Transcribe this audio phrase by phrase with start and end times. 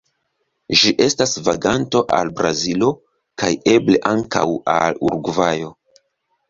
[0.79, 2.91] Ĝi estas vaganto al Brazilo
[3.43, 4.47] kaj eble ankaŭ
[4.79, 5.73] al Urugvajo.